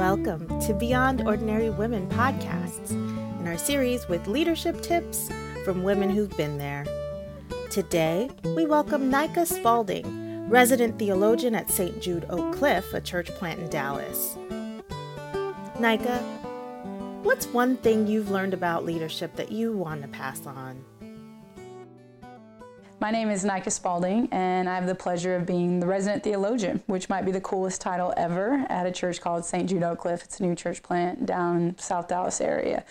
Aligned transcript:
Welcome 0.00 0.58
to 0.62 0.72
Beyond 0.72 1.26
Ordinary 1.26 1.68
Women 1.68 2.08
podcasts 2.08 2.92
in 2.92 3.46
our 3.46 3.58
series 3.58 4.08
with 4.08 4.26
leadership 4.26 4.80
tips 4.80 5.28
from 5.62 5.82
women 5.82 6.08
who've 6.08 6.34
been 6.38 6.56
there. 6.56 6.86
Today, 7.68 8.30
we 8.56 8.64
welcome 8.64 9.10
Nika 9.10 9.44
Spalding, 9.44 10.48
resident 10.48 10.98
theologian 10.98 11.54
at 11.54 11.70
St. 11.70 12.00
Jude 12.00 12.24
Oak 12.30 12.56
Cliff, 12.56 12.94
a 12.94 13.00
church 13.02 13.26
plant 13.32 13.60
in 13.60 13.68
Dallas. 13.68 14.38
Nika, 15.78 16.16
what's 17.22 17.48
one 17.48 17.76
thing 17.76 18.06
you've 18.06 18.30
learned 18.30 18.54
about 18.54 18.86
leadership 18.86 19.36
that 19.36 19.52
you 19.52 19.76
want 19.76 20.00
to 20.00 20.08
pass 20.08 20.46
on? 20.46 20.82
My 23.00 23.10
name 23.10 23.30
is 23.30 23.46
Nika 23.46 23.70
Spalding, 23.70 24.28
and 24.30 24.68
I 24.68 24.74
have 24.74 24.86
the 24.86 24.94
pleasure 24.94 25.34
of 25.34 25.46
being 25.46 25.80
the 25.80 25.86
resident 25.86 26.22
theologian, 26.22 26.82
which 26.86 27.08
might 27.08 27.24
be 27.24 27.32
the 27.32 27.40
coolest 27.40 27.80
title 27.80 28.12
ever 28.14 28.66
at 28.68 28.84
a 28.84 28.92
church 28.92 29.22
called 29.22 29.46
St. 29.46 29.66
Jude 29.70 29.82
Oak 29.82 30.00
Cliff. 30.00 30.22
It's 30.22 30.38
a 30.38 30.42
new 30.42 30.54
church 30.54 30.82
plant 30.82 31.24
down 31.24 31.76
South 31.78 32.08
Dallas 32.08 32.42
area. 32.42 32.84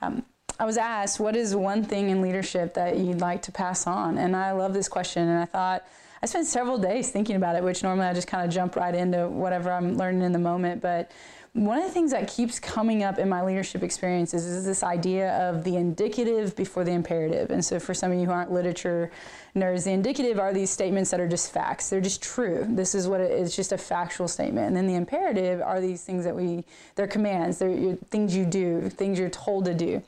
Um, 0.00 0.22
I 0.60 0.64
was 0.64 0.76
asked, 0.76 1.18
What 1.18 1.34
is 1.34 1.56
one 1.56 1.82
thing 1.82 2.08
in 2.08 2.22
leadership 2.22 2.74
that 2.74 2.98
you'd 2.98 3.20
like 3.20 3.42
to 3.42 3.52
pass 3.52 3.88
on? 3.88 4.16
And 4.16 4.36
I 4.36 4.52
love 4.52 4.74
this 4.74 4.86
question, 4.86 5.26
and 5.26 5.40
I 5.40 5.44
thought, 5.44 5.84
I 6.22 6.26
spent 6.26 6.46
several 6.46 6.78
days 6.78 7.10
thinking 7.10 7.34
about 7.34 7.56
it, 7.56 7.64
which 7.64 7.82
normally 7.82 8.06
I 8.06 8.14
just 8.14 8.28
kind 8.28 8.46
of 8.46 8.54
jump 8.54 8.76
right 8.76 8.94
into 8.94 9.28
whatever 9.28 9.72
I'm 9.72 9.96
learning 9.96 10.22
in 10.22 10.30
the 10.30 10.38
moment. 10.38 10.80
But 10.80 11.10
one 11.54 11.78
of 11.78 11.84
the 11.84 11.90
things 11.90 12.10
that 12.12 12.28
keeps 12.28 12.60
coming 12.60 13.02
up 13.02 13.18
in 13.18 13.28
my 13.28 13.42
leadership 13.42 13.82
experiences 13.82 14.46
is 14.46 14.64
this 14.64 14.82
idea 14.82 15.36
of 15.48 15.64
the 15.64 15.76
indicative 15.76 16.54
before 16.54 16.84
the 16.84 16.92
imperative. 16.92 17.50
And 17.50 17.64
so, 17.64 17.80
for 17.80 17.94
some 17.94 18.12
of 18.12 18.18
you 18.18 18.26
who 18.26 18.32
aren't 18.32 18.52
literature 18.52 19.10
nerds, 19.56 19.84
the 19.84 19.92
indicative 19.92 20.38
are 20.38 20.52
these 20.52 20.70
statements 20.70 21.10
that 21.10 21.20
are 21.20 21.28
just 21.28 21.52
facts. 21.52 21.88
They're 21.88 22.00
just 22.00 22.22
true. 22.22 22.66
This 22.68 22.94
is 22.94 23.08
what 23.08 23.20
it 23.20 23.32
is, 23.32 23.56
just 23.56 23.72
a 23.72 23.78
factual 23.78 24.28
statement. 24.28 24.68
And 24.68 24.76
then 24.76 24.86
the 24.86 24.94
imperative 24.94 25.60
are 25.60 25.80
these 25.80 26.04
things 26.04 26.24
that 26.24 26.36
we, 26.36 26.64
they're 26.94 27.06
commands, 27.06 27.58
they're 27.58 27.96
things 28.10 28.36
you 28.36 28.44
do, 28.44 28.88
things 28.88 29.18
you're 29.18 29.30
told 29.30 29.64
to 29.64 29.74
do. 29.74 30.02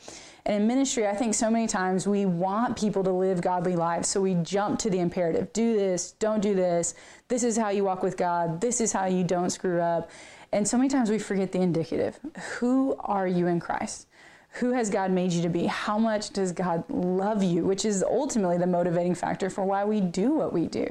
And 0.47 0.63
in 0.63 0.67
ministry, 0.67 1.07
I 1.07 1.15
think 1.15 1.35
so 1.35 1.51
many 1.51 1.67
times 1.67 2.07
we 2.07 2.25
want 2.25 2.77
people 2.77 3.05
to 3.05 3.11
live 3.11 3.41
godly 3.43 3.77
lives. 3.77 4.09
So 4.09 4.21
we 4.21 4.35
jump 4.37 4.79
to 4.81 4.91
the 4.91 4.99
imperative 4.99 5.53
do 5.53 5.77
this, 5.77 6.13
don't 6.13 6.41
do 6.41 6.55
this. 6.55 6.95
This 7.29 7.45
is 7.45 7.57
how 7.57 7.69
you 7.69 7.85
walk 7.85 8.03
with 8.03 8.17
God. 8.17 8.61
This 8.61 8.81
is 8.81 8.93
how 8.93 9.07
you 9.07 9.23
don't 9.23 9.51
screw 9.51 9.81
up. 9.81 10.11
And 10.53 10.67
so 10.67 10.77
many 10.77 10.89
times 10.89 11.11
we 11.11 11.19
forget 11.19 11.53
the 11.53 11.61
indicative. 11.61 12.19
Who 12.59 12.97
are 13.01 13.27
you 13.27 13.47
in 13.47 13.61
Christ? 13.61 14.07
Who 14.55 14.73
has 14.73 14.91
God 14.91 15.13
made 15.13 15.31
you 15.33 15.43
to 15.43 15.49
be? 15.49 15.67
How 15.67 15.97
much 15.97 16.31
does 16.31 16.51
God 16.51 16.83
love 16.91 17.43
you? 17.43 17.65
Which 17.65 17.85
is 17.85 18.03
ultimately 18.03 18.59
the 18.59 18.67
motivating 18.67 19.15
factor 19.15 19.49
for 19.49 19.65
why 19.65 19.85
we 19.85 20.01
do 20.01 20.35
what 20.35 20.53
we 20.53 20.67
do. 20.67 20.87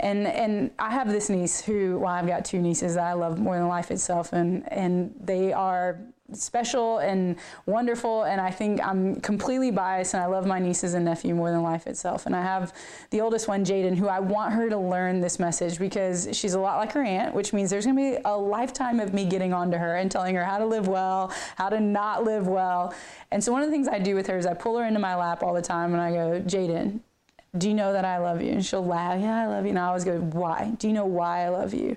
And 0.00 0.26
and 0.26 0.72
I 0.80 0.90
have 0.90 1.08
this 1.08 1.28
niece 1.28 1.60
who, 1.60 2.00
well, 2.00 2.12
I've 2.12 2.26
got 2.26 2.44
two 2.44 2.60
nieces 2.60 2.94
that 2.94 3.04
I 3.04 3.12
love 3.12 3.38
more 3.38 3.56
than 3.56 3.68
life 3.68 3.92
itself, 3.92 4.32
and 4.32 4.70
and 4.72 5.14
they 5.20 5.52
are 5.52 6.00
special 6.32 6.98
and 6.98 7.36
wonderful 7.66 8.24
and 8.24 8.40
I 8.40 8.50
think 8.50 8.80
I'm 8.84 9.16
completely 9.20 9.70
biased 9.70 10.14
and 10.14 10.22
I 10.22 10.26
love 10.26 10.46
my 10.46 10.58
nieces 10.58 10.94
and 10.94 11.04
nephew 11.04 11.34
more 11.34 11.50
than 11.50 11.62
life 11.62 11.86
itself. 11.86 12.26
And 12.26 12.36
I 12.36 12.42
have 12.42 12.74
the 13.10 13.20
oldest 13.20 13.48
one 13.48 13.64
Jaden 13.64 13.96
who 13.96 14.08
I 14.08 14.20
want 14.20 14.52
her 14.52 14.68
to 14.68 14.76
learn 14.76 15.20
this 15.20 15.38
message 15.38 15.78
because 15.78 16.28
she's 16.32 16.54
a 16.54 16.60
lot 16.60 16.78
like 16.78 16.92
her 16.92 17.02
aunt 17.02 17.34
which 17.34 17.52
means 17.52 17.70
there's 17.70 17.86
going 17.86 17.96
to 17.96 18.16
be 18.16 18.22
a 18.24 18.36
lifetime 18.36 19.00
of 19.00 19.14
me 19.14 19.24
getting 19.24 19.52
on 19.52 19.70
to 19.70 19.78
her 19.78 19.96
and 19.96 20.10
telling 20.10 20.34
her 20.34 20.44
how 20.44 20.58
to 20.58 20.66
live 20.66 20.86
well 20.86 21.32
how 21.56 21.68
to 21.68 21.80
not 21.80 22.24
live 22.24 22.46
well. 22.46 22.94
And 23.30 23.42
so 23.42 23.52
one 23.52 23.62
of 23.62 23.68
the 23.68 23.72
things 23.72 23.88
I 23.88 23.98
do 23.98 24.14
with 24.14 24.26
her 24.26 24.36
is 24.36 24.46
I 24.46 24.54
pull 24.54 24.76
her 24.78 24.84
into 24.84 25.00
my 25.00 25.14
lap 25.14 25.42
all 25.42 25.54
the 25.54 25.62
time 25.62 25.92
and 25.92 26.00
I 26.00 26.12
go 26.12 26.40
Jaden 26.40 27.00
do 27.56 27.68
you 27.68 27.74
know 27.74 27.92
that 27.92 28.04
I 28.04 28.18
love 28.18 28.42
you? 28.42 28.50
And 28.52 28.64
she'll 28.64 28.84
laugh 28.84 29.20
yeah 29.20 29.42
I 29.42 29.46
love 29.46 29.64
you. 29.64 29.70
And 29.70 29.78
I 29.78 29.86
always 29.86 30.04
go 30.04 30.18
why? 30.18 30.72
Do 30.78 30.86
you 30.86 30.92
know 30.92 31.06
why 31.06 31.44
I 31.44 31.48
love 31.48 31.74
you? 31.74 31.96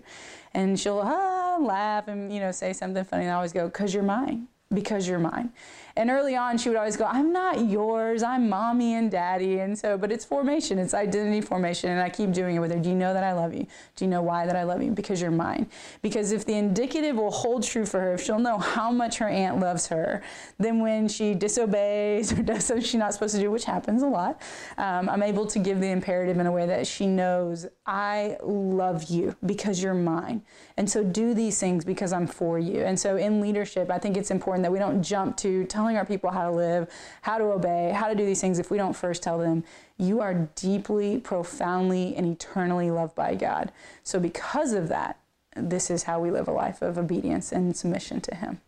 And 0.54 0.80
she'll 0.80 1.02
ah, 1.04 1.58
laugh 1.60 2.08
and 2.08 2.34
you 2.34 2.40
know 2.40 2.52
say 2.52 2.74
something 2.74 3.04
funny 3.04 3.24
and 3.24 3.32
I 3.32 3.36
always 3.36 3.54
go 3.54 3.70
cuz 3.70 3.94
you're 3.94 4.04
mine 4.04 4.48
because 4.74 5.08
you're 5.08 5.20
mine 5.20 5.52
and 5.96 6.10
early 6.10 6.36
on, 6.36 6.58
she 6.58 6.70
would 6.70 6.78
always 6.78 6.96
go, 6.96 7.06
I'm 7.06 7.34
not 7.34 7.66
yours, 7.70 8.24
I'm 8.24 8.48
mommy 8.50 8.96
and 8.96 9.12
daddy. 9.12 9.60
And 9.60 9.78
so, 9.78 9.98
but 9.98 10.12
it's 10.12 10.24
formation, 10.24 10.80
it's 10.80 10.94
identity 10.94 11.42
formation. 11.42 11.90
And 11.90 12.00
I 12.00 12.10
keep 12.10 12.32
doing 12.32 12.56
it 12.56 12.60
with 12.60 12.72
her. 12.72 12.80
Do 12.80 12.90
you 12.90 12.96
know 12.96 13.14
that 13.14 13.24
I 13.24 13.34
love 13.34 13.54
you? 13.54 13.68
Do 13.96 14.06
you 14.06 14.10
know 14.10 14.22
why 14.22 14.46
that 14.46 14.56
I 14.56 14.64
love 14.64 14.82
you? 14.82 14.92
Because 14.92 15.22
you're 15.22 15.32
mine. 15.32 15.70
Because 16.02 16.32
if 16.32 16.46
the 16.46 16.54
indicative 16.54 17.18
will 17.18 17.32
hold 17.32 17.64
true 17.64 17.86
for 17.86 18.00
her, 18.00 18.14
if 18.14 18.24
she'll 18.24 18.40
know 18.40 18.58
how 18.58 18.92
much 18.92 19.18
her 19.18 19.28
aunt 19.28 19.60
loves 19.60 19.88
her, 19.88 20.22
then 20.58 20.80
when 20.80 21.08
she 21.08 21.34
disobeys 21.34 22.32
or 22.32 22.42
does 22.44 22.66
something 22.66 22.84
she's 22.84 23.00
not 23.00 23.14
supposed 23.14 23.36
to 23.36 23.42
do, 23.42 23.52
which 23.52 23.66
happens 23.66 24.02
a 24.02 24.08
lot, 24.08 24.42
um, 24.78 25.10
I'm 25.10 25.24
able 25.24 25.46
to 25.48 25.60
give 25.60 25.82
the 25.82 25.90
imperative 25.90 26.40
in 26.40 26.48
a 26.48 26.52
way 26.52 26.66
that 26.68 26.88
she 26.88 27.06
knows, 27.06 27.68
I 27.86 28.38
love 28.44 29.04
you 29.06 29.36
because 29.46 29.84
you're 29.84 29.94
mine. 29.94 30.44
And 30.78 30.90
so 30.90 31.04
do 31.04 31.34
these 31.34 31.60
things 31.60 31.84
because 31.84 32.14
I'm 32.14 32.28
for 32.28 32.58
you. 32.58 32.82
And 32.82 33.00
so 33.00 33.18
in 33.18 33.42
leadership, 33.42 33.92
I 33.92 34.00
think 34.00 34.16
it's 34.16 34.32
that 34.62 34.72
we 34.72 34.80
don't 34.80 35.04
jump 35.04 35.38
to 35.38 35.66
telling 35.66 35.98
our 35.98 36.06
people 36.06 36.30
how 36.30 36.50
to 36.50 36.56
live, 36.56 36.90
how 37.22 37.38
to 37.38 37.46
obey, 37.46 37.92
how 37.92 38.08
to 38.08 38.16
do 38.16 38.26
these 38.26 38.42
things 38.42 38.60
if 38.60 38.72
we 38.72 38.78
don't 38.78 38.96
first 38.96 39.24
tell 39.24 39.38
them, 39.38 39.64
you 39.98 40.22
are 40.22 40.50
deeply, 40.56 41.20
profoundly, 41.20 42.16
and 42.16 42.26
eternally 42.26 42.92
loved 42.92 43.16
by 43.16 43.36
God. 43.36 43.72
So, 44.04 44.20
because 44.20 44.74
of 44.74 44.88
that, 44.90 45.20
this 45.56 45.90
is 45.90 46.04
how 46.04 46.20
we 46.20 46.32
live 46.32 46.48
a 46.48 46.52
life 46.52 46.82
of 46.82 46.98
obedience 46.98 47.52
and 47.52 47.76
submission 47.76 48.22
to 48.22 48.36
Him. 48.36 48.62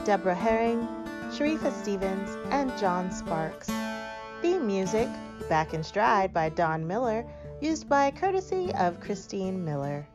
Deborah 0.03 0.35
Herring, 0.35 0.85
Sharifa 1.29 1.71
Stevens, 1.71 2.35
and 2.49 2.77
John 2.77 3.13
Sparks. 3.13 3.69
Theme 4.41 4.67
music, 4.67 5.07
Back 5.47 5.73
in 5.73 5.85
Stride 5.85 6.33
by 6.33 6.49
Don 6.49 6.85
Miller, 6.85 7.25
used 7.61 7.87
by 7.87 8.11
courtesy 8.11 8.73
of 8.73 8.99
Christine 8.99 9.63
Miller. 9.63 10.05